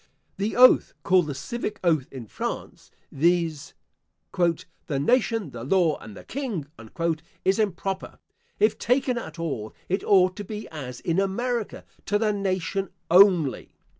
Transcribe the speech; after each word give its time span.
The 0.37 0.55
oath, 0.55 0.95
called 1.03 1.27
the 1.27 1.35
civic 1.35 1.79
oath, 1.83 2.07
in 2.11 2.25
France, 2.25 2.89
viz., 3.11 3.75
"the 4.35 4.99
nation, 4.99 5.51
the 5.51 5.63
law, 5.63 5.99
and 5.99 6.17
the 6.17 6.23
king," 6.23 6.65
is 7.45 7.59
improper. 7.59 8.17
If 8.59 8.79
taken 8.79 9.19
at 9.19 9.37
all, 9.37 9.75
it 9.89 10.03
ought 10.03 10.35
to 10.37 10.43
be 10.43 10.67
as 10.69 11.01
in 11.01 11.19
America, 11.19 11.85
to 12.07 12.17
the 12.17 12.33
nation 12.33 12.89
only. 13.11 13.75